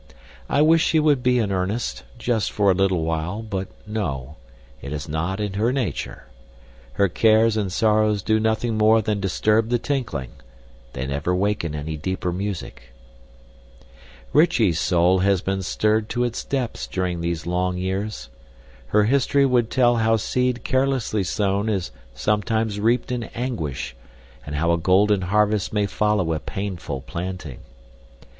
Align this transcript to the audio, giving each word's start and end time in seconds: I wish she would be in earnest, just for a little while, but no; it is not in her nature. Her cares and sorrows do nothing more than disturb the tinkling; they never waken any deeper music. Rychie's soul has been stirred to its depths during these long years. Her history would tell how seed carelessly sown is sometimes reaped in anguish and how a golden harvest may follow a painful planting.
I 0.49 0.63
wish 0.63 0.83
she 0.83 0.99
would 0.99 1.21
be 1.21 1.37
in 1.37 1.51
earnest, 1.51 2.01
just 2.17 2.51
for 2.51 2.71
a 2.71 2.73
little 2.73 3.03
while, 3.03 3.43
but 3.43 3.67
no; 3.85 4.35
it 4.81 4.93
is 4.93 5.07
not 5.07 5.39
in 5.39 5.53
her 5.53 5.71
nature. 5.71 6.25
Her 6.93 7.07
cares 7.07 7.55
and 7.55 7.71
sorrows 7.71 8.23
do 8.23 8.39
nothing 8.39 8.79
more 8.79 9.03
than 9.03 9.19
disturb 9.19 9.69
the 9.69 9.77
tinkling; 9.77 10.31
they 10.93 11.05
never 11.05 11.35
waken 11.35 11.75
any 11.75 11.97
deeper 11.97 12.31
music. 12.31 12.91
Rychie's 14.33 14.79
soul 14.79 15.19
has 15.19 15.41
been 15.43 15.61
stirred 15.61 16.09
to 16.09 16.23
its 16.23 16.43
depths 16.43 16.87
during 16.87 17.21
these 17.21 17.45
long 17.45 17.77
years. 17.77 18.29
Her 18.87 19.03
history 19.03 19.45
would 19.45 19.69
tell 19.69 19.97
how 19.97 20.17
seed 20.17 20.63
carelessly 20.63 21.23
sown 21.23 21.69
is 21.69 21.91
sometimes 22.15 22.79
reaped 22.79 23.11
in 23.11 23.25
anguish 23.35 23.95
and 24.47 24.55
how 24.55 24.71
a 24.71 24.79
golden 24.79 25.21
harvest 25.21 25.71
may 25.71 25.85
follow 25.85 26.33
a 26.33 26.39
painful 26.39 27.01
planting. 27.01 27.59